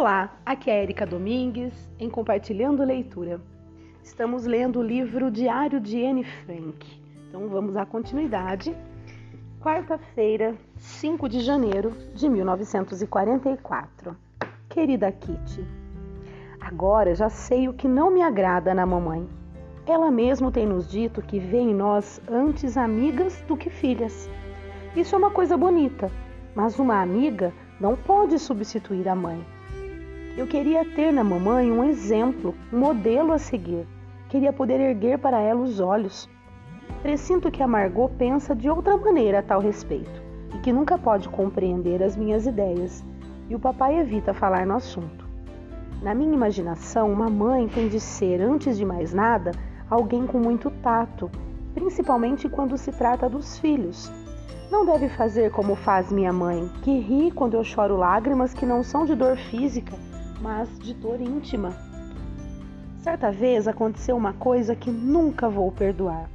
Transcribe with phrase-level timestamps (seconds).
[0.00, 3.38] Olá, aqui é Erika Domingues em Compartilhando Leitura.
[4.02, 7.02] Estamos lendo o livro Diário de Anne Frank.
[7.28, 8.74] Então vamos à continuidade.
[9.60, 14.16] Quarta-feira, 5 de janeiro de 1944.
[14.70, 15.66] Querida Kitty,
[16.58, 19.28] agora já sei o que não me agrada na mamãe.
[19.86, 24.30] Ela mesmo tem nos dito que vê em nós antes amigas do que filhas.
[24.96, 26.10] Isso é uma coisa bonita,
[26.54, 29.44] mas uma amiga não pode substituir a mãe.
[30.36, 33.86] Eu queria ter na mamãe um exemplo, um modelo a seguir.
[34.28, 36.28] Queria poder erguer para ela os olhos.
[37.02, 40.22] Presinto que a Margot pensa de outra maneira a tal respeito
[40.54, 43.04] e que nunca pode compreender as minhas ideias,
[43.48, 45.28] e o papai evita falar no assunto.
[46.02, 49.52] Na minha imaginação, uma mãe tem de ser, antes de mais nada,
[49.88, 51.30] alguém com muito tato,
[51.74, 54.10] principalmente quando se trata dos filhos.
[54.70, 58.82] Não deve fazer como faz minha mãe, que ri quando eu choro lágrimas que não
[58.82, 59.96] são de dor física,
[60.40, 61.76] mas de dor íntima.
[62.98, 66.28] Certa vez aconteceu uma coisa que nunca vou perdoar.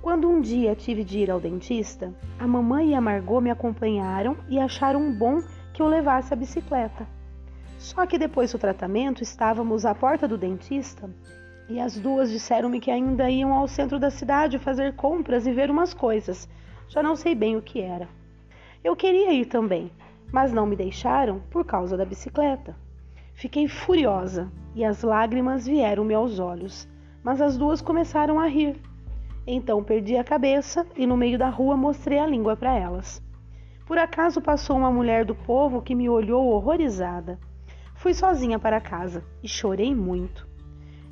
[0.00, 4.36] Quando um dia tive de ir ao dentista, a mamãe e a Margot me acompanharam
[4.48, 7.06] e acharam bom que eu levasse a bicicleta.
[7.78, 11.08] Só que depois do tratamento estávamos à porta do dentista
[11.68, 15.70] e as duas disseram-me que ainda iam ao centro da cidade fazer compras e ver
[15.70, 16.48] umas coisas.
[16.88, 18.08] Já não sei bem o que era.
[18.82, 19.90] Eu queria ir também,
[20.30, 22.76] mas não me deixaram por causa da bicicleta.
[23.34, 26.88] Fiquei furiosa e as lágrimas vieram-me aos olhos,
[27.22, 28.80] mas as duas começaram a rir.
[29.46, 33.22] Então perdi a cabeça e no meio da rua mostrei a língua para elas.
[33.86, 37.38] Por acaso passou uma mulher do povo que me olhou horrorizada.
[37.94, 40.48] Fui sozinha para casa e chorei muito.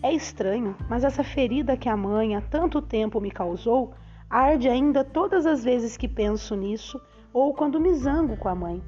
[0.03, 3.93] É estranho, mas essa ferida que a mãe há tanto tempo me causou
[4.31, 6.98] arde ainda todas as vezes que penso nisso
[7.34, 8.83] ou quando me zango com a mãe.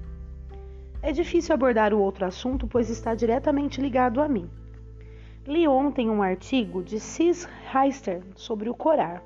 [1.06, 4.48] É difícil abordar o outro assunto, pois está diretamente ligado a mim.
[5.46, 9.22] Li ontem um artigo de Cis Heister sobre o corar.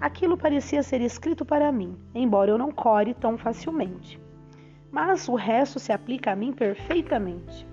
[0.00, 4.18] Aquilo parecia ser escrito para mim, embora eu não core tão facilmente.
[4.90, 7.68] Mas o resto se aplica a mim perfeitamente.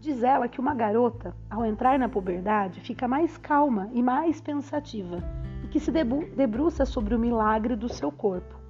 [0.00, 5.18] Diz ela que uma garota, ao entrar na puberdade, fica mais calma e mais pensativa,
[5.64, 8.61] e que se debruça sobre o milagre do seu corpo.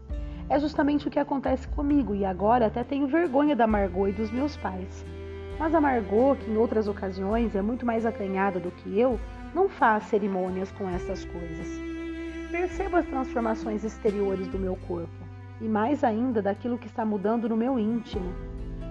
[0.49, 4.31] É justamente o que acontece comigo e agora até tenho vergonha da Margot e dos
[4.31, 5.05] meus pais.
[5.59, 9.19] Mas a Margot, que em outras ocasiões é muito mais acanhada do que eu,
[9.55, 11.69] não faz cerimônias com essas coisas.
[12.51, 15.23] Percebo as transformações exteriores do meu corpo
[15.61, 18.33] e mais ainda daquilo que está mudando no meu íntimo.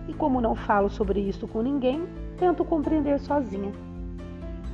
[0.07, 2.07] E como não falo sobre isso com ninguém,
[2.37, 3.71] tento compreender sozinha.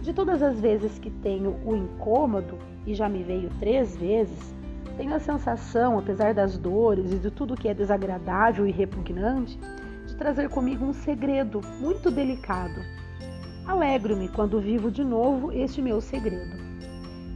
[0.01, 4.55] De todas as vezes que tenho o incômodo, e já me veio três vezes,
[4.97, 9.57] tenho a sensação, apesar das dores e de tudo que é desagradável e repugnante,
[10.07, 12.81] de trazer comigo um segredo muito delicado.
[13.65, 16.57] Alegro-me quando vivo de novo este meu segredo.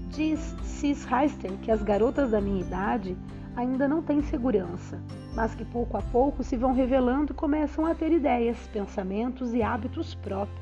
[0.09, 3.15] Diz Cis Heister que as garotas da minha idade
[3.55, 4.99] ainda não têm segurança,
[5.35, 9.61] mas que pouco a pouco se vão revelando e começam a ter ideias, pensamentos e
[9.61, 10.60] hábitos próprios.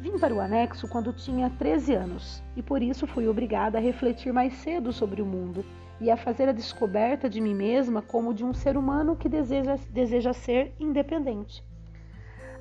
[0.00, 4.32] Vim para o anexo quando tinha 13 anos e por isso fui obrigada a refletir
[4.32, 5.64] mais cedo sobre o mundo
[6.00, 9.76] e a fazer a descoberta de mim mesma como de um ser humano que deseja,
[9.90, 11.64] deseja ser independente.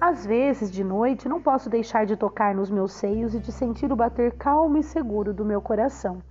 [0.01, 3.91] Às vezes, de noite, não posso deixar de tocar nos meus seios e de sentir
[3.91, 6.21] o bater calmo e seguro do meu coração.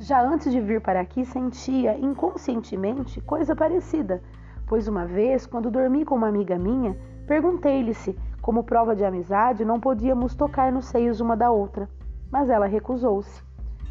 [0.00, 4.20] Já antes de vir para aqui, sentia inconscientemente coisa parecida,
[4.66, 6.96] pois uma vez, quando dormi com uma amiga minha,
[7.26, 11.88] perguntei-lhe se como prova de amizade, não podíamos tocar nos seios uma da outra,
[12.30, 13.40] mas ela recusou-se.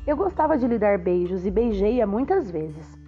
[0.06, 3.00] Eu gostava de lhe dar beijos e beijei-a muitas vezes.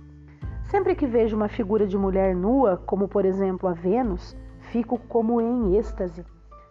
[0.63, 4.35] Sempre que vejo uma figura de mulher nua, como por exemplo a Vênus,
[4.71, 6.25] fico como em êxtase.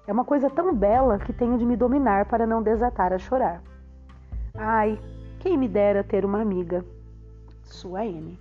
[0.07, 3.63] É uma coisa tão bela que tenho de me dominar para não desatar a chorar.
[4.55, 4.99] Ai,
[5.39, 6.85] quem me dera ter uma amiga.
[7.63, 8.39] Sua M.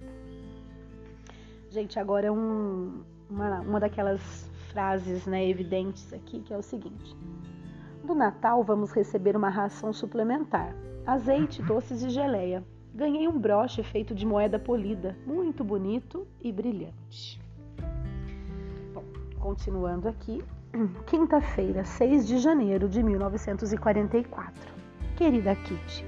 [1.69, 7.15] Gente, agora é um, uma, uma daquelas frases né, evidentes aqui, que é o seguinte:
[8.03, 10.75] No Natal vamos receber uma ração suplementar:
[11.06, 12.63] azeite, doces e geleia.
[12.94, 17.39] Ganhei um broche feito de moeda polida, muito bonito e brilhante.
[18.94, 19.03] Bom,
[19.39, 20.44] continuando aqui,
[21.07, 24.81] quinta-feira, 6 de janeiro de 1944.
[25.15, 26.06] Querida Kitty,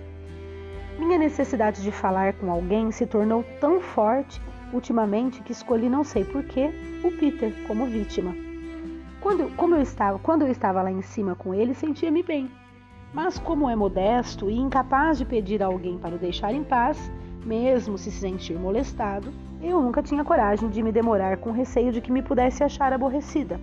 [1.00, 4.42] minha necessidade de falar com alguém se tornou tão forte
[4.74, 6.71] ultimamente que escolhi, não sei porquê,
[7.04, 8.53] o Peter como vítima.
[9.24, 12.52] Quando, como eu estava, quando eu estava lá em cima com ele, sentia-me bem.
[13.12, 17.12] Mas como é modesto e incapaz de pedir a alguém para o deixar em paz,
[17.46, 22.12] Mesmo se sentir molestado, eu nunca tinha coragem de me demorar com receio de que
[22.12, 23.60] me pudesse achar aborrecida.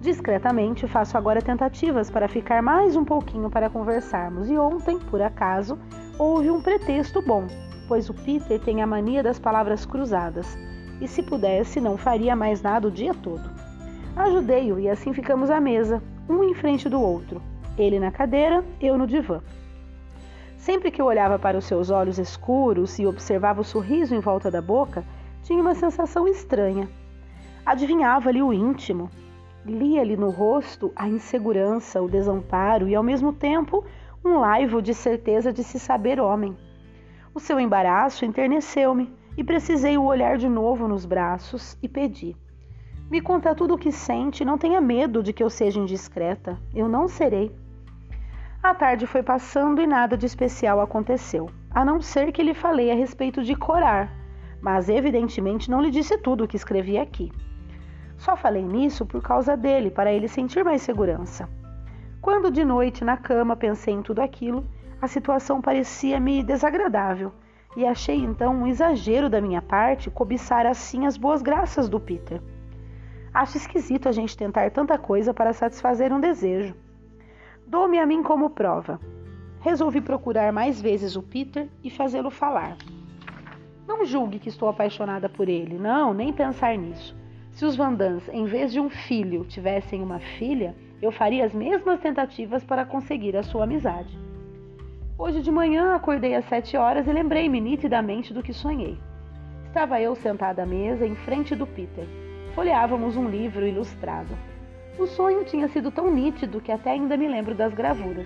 [0.00, 5.78] Discretamente faço agora tentativas para ficar mais um pouquinho para conversarmos, e ontem, por acaso,
[6.18, 7.46] houve um pretexto bom,
[7.88, 10.58] pois o Peter tem a mania das palavras cruzadas,
[11.00, 13.63] e se pudesse, não faria mais nada o dia todo.
[14.16, 17.42] Ajudei-o e assim ficamos à mesa, um em frente do outro,
[17.76, 19.42] ele na cadeira, eu no divã.
[20.56, 24.50] Sempre que eu olhava para os seus olhos escuros e observava o sorriso em volta
[24.50, 25.04] da boca,
[25.42, 26.88] tinha uma sensação estranha.
[27.66, 29.10] Adivinhava-lhe o íntimo,
[29.66, 33.84] lia-lhe no rosto a insegurança, o desamparo e, ao mesmo tempo,
[34.24, 36.56] um laivo de certeza de se saber homem.
[37.34, 42.36] O seu embaraço enterneceu-me e precisei o olhar de novo nos braços e pedi:
[43.10, 46.58] Me conta tudo o que sente, não tenha medo de que eu seja indiscreta.
[46.74, 47.54] Eu não serei.
[48.62, 52.90] A tarde foi passando e nada de especial aconteceu, a não ser que lhe falei
[52.90, 54.10] a respeito de corar,
[54.58, 57.30] mas evidentemente não lhe disse tudo o que escrevi aqui.
[58.16, 61.46] Só falei nisso por causa dele, para ele sentir mais segurança.
[62.22, 64.64] Quando de noite na cama pensei em tudo aquilo,
[64.98, 67.32] a situação parecia-me desagradável
[67.76, 72.40] e achei então um exagero da minha parte cobiçar assim as boas graças do Peter.
[73.34, 76.72] Acho esquisito a gente tentar tanta coisa para satisfazer um desejo.
[77.66, 79.00] Dou-me a mim como prova.
[79.60, 82.76] Resolvi procurar mais vezes o Peter e fazê-lo falar.
[83.88, 87.16] Não julgue que estou apaixonada por ele, não, nem pensar nisso.
[87.50, 91.98] Se os Vandans, em vez de um filho, tivessem uma filha, eu faria as mesmas
[91.98, 94.16] tentativas para conseguir a sua amizade.
[95.18, 98.96] Hoje de manhã acordei às sete horas e lembrei-me nitidamente do que sonhei.
[99.66, 102.06] Estava eu sentada à mesa em frente do Peter.
[102.54, 104.32] Folheávamos um livro ilustrado.
[104.96, 108.24] O sonho tinha sido tão nítido que até ainda me lembro das gravuras.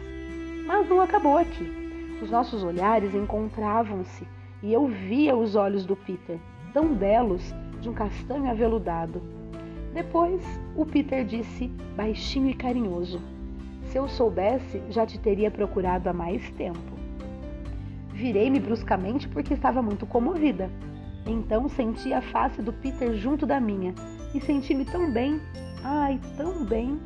[0.66, 2.18] Mas não acabou aqui.
[2.20, 4.28] Os nossos olhares encontravam-se
[4.62, 6.38] e eu via os olhos do Peter,
[6.74, 9.22] tão belos, de um castanho aveludado.
[9.94, 10.42] Depois,
[10.76, 13.22] o Peter disse, baixinho e carinhoso:
[13.84, 16.98] Se eu soubesse, já te teria procurado há mais tempo.
[18.12, 20.70] Virei-me bruscamente porque estava muito comovida.
[21.24, 23.94] Então senti a face do Peter junto da minha
[24.34, 25.40] e senti-me tão bem
[25.82, 26.98] Ai, tão bem!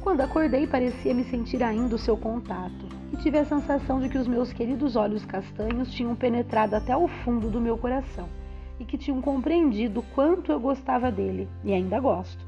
[0.00, 4.16] Quando acordei, parecia me sentir ainda o seu contato e tive a sensação de que
[4.16, 8.28] os meus queridos olhos castanhos tinham penetrado até o fundo do meu coração
[8.78, 12.42] e que tinham compreendido quanto eu gostava dele e ainda gosto.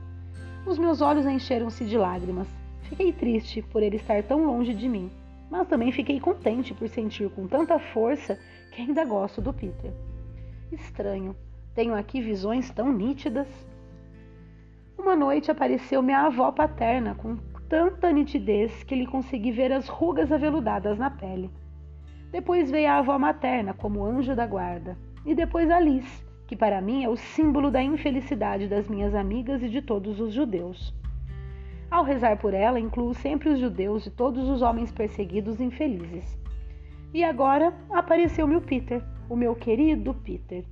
[0.65, 2.47] Os meus olhos encheram-se de lágrimas.
[2.83, 5.11] Fiquei triste por ele estar tão longe de mim,
[5.51, 8.39] mas também fiquei contente por sentir com tanta força
[8.71, 9.93] que ainda gosto do Peter.
[10.71, 11.37] Estranho,
[11.75, 13.49] tenho aqui visões tão nítidas.
[14.99, 17.37] Uma noite apareceu minha avó paterna com
[17.69, 21.51] tanta nitidez que lhe consegui ver as rugas aveludadas na pele.
[22.31, 27.05] Depois veio a avó materna como anjo da guarda, e depois Alice, que para mim
[27.05, 30.95] é o símbolo da infelicidade das minhas amigas e de todos os judeus.
[31.91, 36.39] Ao rezar por ela, incluo sempre os judeus e todos os homens perseguidos infelizes.
[37.13, 40.65] E agora apareceu-me o Peter, o meu querido Peter.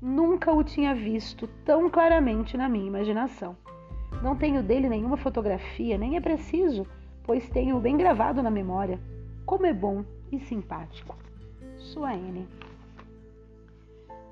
[0.00, 3.56] Nunca o tinha visto tão claramente na minha imaginação.
[4.22, 6.86] Não tenho dele nenhuma fotografia, nem é preciso,
[7.24, 9.00] pois tenho bem gravado na memória.
[9.44, 11.16] Como é bom e simpático.
[11.76, 12.46] Sua N.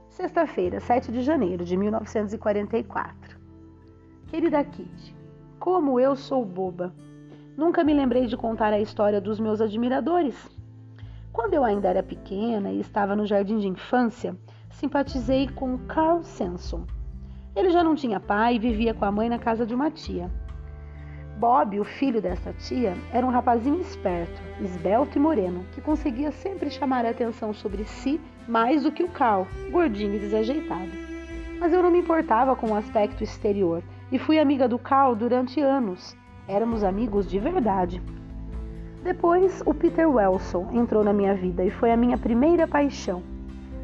[0.09, 3.37] Sexta-feira, 7 de janeiro de 1944.
[4.29, 5.17] Querida Kitty,
[5.59, 6.95] como eu sou boba.
[7.57, 10.49] Nunca me lembrei de contar a história dos meus admiradores.
[11.33, 14.37] Quando eu ainda era pequena e estava no jardim de infância,
[14.77, 16.85] simpatizei com Carl Sanson.
[17.55, 20.31] Ele já não tinha pai e vivia com a mãe na casa de uma tia.
[21.39, 26.71] Bob, o filho dessa tia, era um rapazinho esperto, esbelto e moreno, que conseguia sempre
[26.71, 30.91] chamar a atenção sobre si mais do que o Carl, gordinho e desajeitado.
[31.59, 35.59] Mas eu não me importava com o aspecto exterior e fui amiga do Carl durante
[35.59, 36.15] anos.
[36.47, 38.03] Éramos amigos de verdade.
[39.03, 43.36] Depois, o Peter Wilson entrou na minha vida e foi a minha primeira paixão.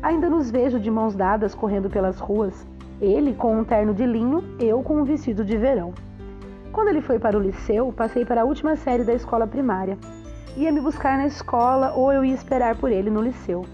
[0.02, 2.66] Ainda nos vejo de mãos dadas correndo pelas ruas,
[3.00, 5.94] ele com um terno de linho, eu com um vestido de verão.
[6.72, 9.96] Quando ele foi para o liceu, passei para a última série da escola primária.
[10.56, 13.64] Ia me buscar na escola ou eu ia esperar por ele no liceu.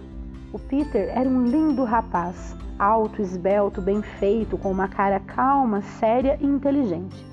[0.52, 6.36] O Peter era um lindo rapaz, alto, esbelto, bem feito, com uma cara calma, séria
[6.42, 7.26] e inteligente.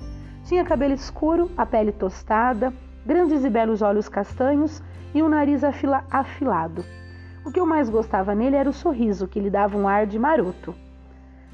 [0.45, 2.73] Tinha cabelo escuro, a pele tostada,
[3.05, 4.81] grandes e belos olhos castanhos
[5.13, 6.83] e um nariz afila afilado.
[7.45, 10.17] O que eu mais gostava nele era o sorriso, que lhe dava um ar de
[10.17, 10.73] maroto.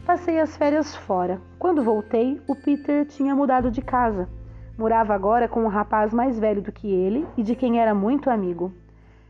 [0.05, 1.41] Passei as férias fora.
[1.59, 4.29] Quando voltei, o Peter tinha mudado de casa.
[4.77, 8.29] Morava agora com um rapaz mais velho do que ele e de quem era muito
[8.29, 8.71] amigo.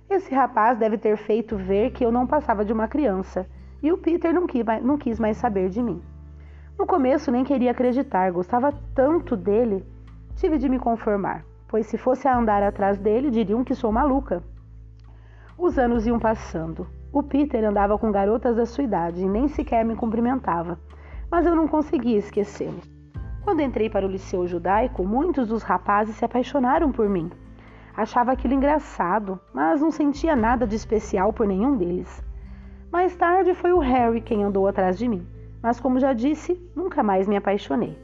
[0.08, 3.48] Esse rapaz deve ter feito ver que eu não passava de uma criança,
[3.82, 6.00] e o Peter não quis, mais saber de mim.
[6.78, 9.84] No começo nem queria acreditar, gostava tanto dele.
[10.36, 14.44] Tive de me conformar, pois se fosse a andar atrás dele, diriam que sou maluca.
[15.62, 16.88] Os anos iam passando.
[17.14, 20.80] O Peter andava com garotas da sua idade e nem sequer me cumprimentava,
[21.30, 22.82] mas eu não conseguia esquecê-lo.
[23.44, 27.30] Quando entrei para o liceu judaico, muitos dos rapazes se apaixonaram por mim.
[27.96, 32.26] Achava aquilo engraçado, mas não sentia nada de especial por nenhum deles.
[32.92, 35.28] Mais tarde foi o Harry quem andou atrás de mim,
[35.62, 37.96] mas como já disse, nunca mais me apaixonei.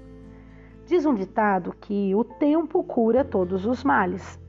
[0.85, 4.39] Diz um ditado que o tempo cura todos os males.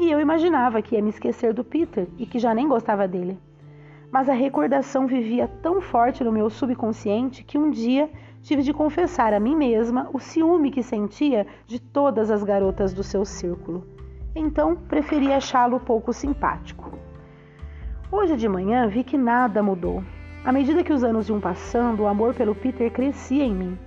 [0.00, 3.38] E eu imaginava que ia me esquecer do Peter e que já nem gostava dele.
[4.10, 9.34] Mas a recordação vivia tão forte no meu subconsciente que um dia tive de confessar
[9.34, 13.86] a mim mesma o ciúme que sentia de todas as garotas do seu círculo.
[14.34, 16.98] Então preferi achá-lo pouco simpático.
[18.10, 20.02] Hoje de manhã vi que nada mudou.
[20.42, 23.78] À medida que os anos iam passando, o amor pelo Peter crescia em mim.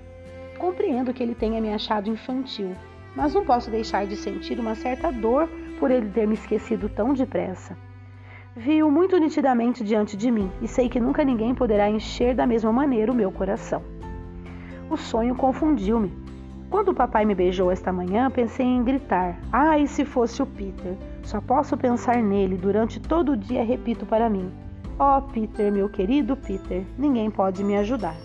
[0.60, 2.76] Compreendo que ele tenha me achado infantil,
[3.16, 7.14] mas não posso deixar de sentir uma certa dor por ele ter me esquecido tão
[7.14, 7.78] depressa.
[8.56, 12.72] Vi-o muito nitidamente diante de mim e sei que nunca ninguém poderá encher da mesma
[12.72, 13.82] maneira o meu coração.
[14.90, 16.14] O sonho confundiu-me.
[16.70, 20.96] Quando o papai me beijou esta manhã, pensei em gritar: Ai, se fosse o Peter!
[21.24, 24.52] Só posso pensar nele durante todo o dia, repito para mim:
[25.00, 28.16] oh, Peter, meu querido Peter, ninguém pode me ajudar.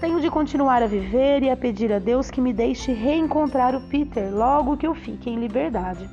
[0.00, 3.88] Tenho de continuar a viver e a pedir a Deus que me deixe reencontrar o
[3.88, 6.08] Peter logo que eu fique em liberdade.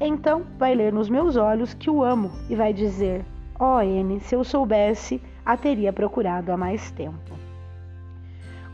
[0.00, 3.24] Então vai ler nos meus olhos que o amo e vai dizer:
[3.58, 7.34] Ó oh, N, se eu soubesse, a teria procurado há mais tempo.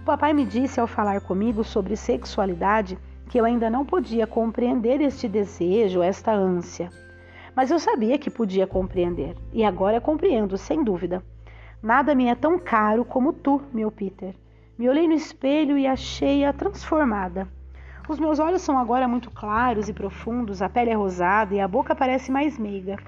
[0.01, 2.99] O papai me disse ao falar comigo sobre sexualidade
[3.29, 6.91] que eu ainda não podia compreender este desejo, esta ânsia.
[7.55, 11.23] Mas eu sabia que podia compreender, e agora compreendo, sem dúvida.
[11.81, 14.35] Nada me é tão caro como tu, meu Peter.
[14.77, 17.47] Me olhei no espelho e achei-a transformada.
[18.13, 21.67] Os meus olhos são agora muito claros e profundos, a pele é rosada e a
[21.67, 22.99] boca parece mais meiga.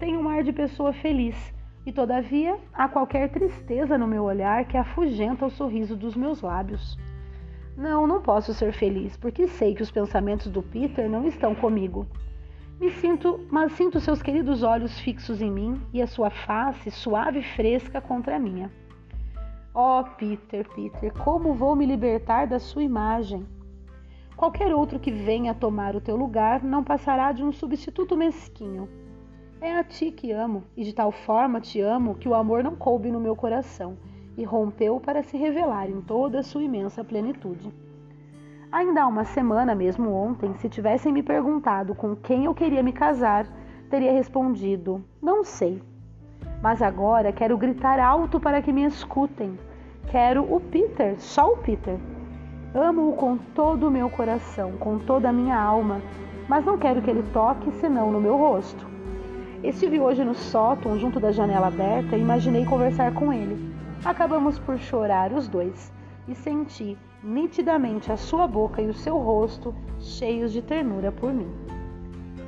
[0.00, 1.36] Tenho um ar de pessoa feliz
[1.84, 6.96] e todavia há qualquer tristeza no meu olhar que afugenta o sorriso dos meus lábios.
[7.76, 12.06] Não, não posso ser feliz, porque sei que os pensamentos do Peter não estão comigo.
[12.80, 17.40] Me sinto, mas sinto seus queridos olhos fixos em mim e a sua face suave
[17.40, 18.72] e fresca contra a minha.
[19.74, 23.57] Oh, Peter, Peter, como vou me libertar da sua imagem?
[24.38, 28.88] Qualquer outro que venha tomar o teu lugar não passará de um substituto mesquinho
[29.60, 32.76] é a ti que amo, e de tal forma te amo que o amor não
[32.76, 33.98] coube no meu coração
[34.36, 37.74] e rompeu para se revelar em toda a sua imensa plenitude.
[38.70, 42.92] Ainda há uma semana, mesmo ontem, se tivessem me perguntado com quem eu queria me
[42.92, 43.44] casar,
[43.90, 45.82] teria respondido: Não sei.
[46.62, 49.58] Mas agora quero gritar alto para que me escutem.
[50.08, 51.98] Quero o Peter, só o Peter.
[52.74, 56.02] Amo-o com todo o meu coração, com toda a minha alma,
[56.48, 58.86] mas não quero que ele toque senão no meu rosto.
[59.62, 63.72] Estive hoje no sótão, junto da janela aberta, e imaginei conversar com ele.
[64.04, 65.92] Acabamos por chorar os dois
[66.28, 71.50] e senti nitidamente a sua boca e o seu rosto cheios de ternura por mim.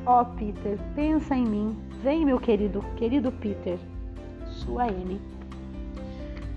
[0.06, 1.78] Oh, Peter, pensa em mim.
[2.02, 3.78] Vem, meu querido, querido Peter.
[4.46, 5.20] Sua N.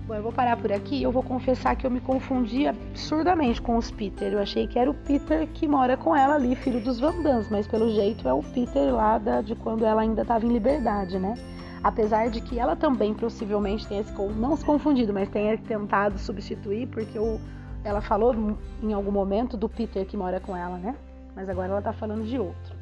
[0.06, 1.02] Bom, eu vou parar por aqui.
[1.02, 4.34] Eu vou confessar que eu me confundi absurdamente com os Peter.
[4.34, 7.66] Eu achei que era o Peter que mora com ela ali, filho dos Vandans, mas
[7.66, 11.34] pelo jeito é o Peter lá da, de quando ela ainda estava em liberdade, né?
[11.82, 16.86] Apesar de que ela também possivelmente tenha se, não se confundido, mas tenha tentado substituir,
[16.88, 17.40] porque o,
[17.82, 18.34] ela falou
[18.82, 20.94] em algum momento do Peter que mora com ela, né?
[21.34, 22.76] Mas agora ela tá falando de outro.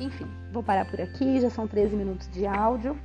[0.00, 2.96] Enfim, vou parar por aqui, já são 13 minutos de áudio.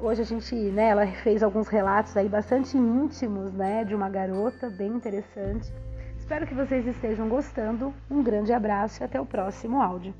[0.00, 4.68] Hoje a gente, né, ela fez alguns relatos aí bastante íntimos, né, de uma garota,
[4.68, 5.72] bem interessante.
[6.18, 7.94] Espero que vocês estejam gostando.
[8.10, 10.12] Um grande abraço e até o próximo áudio.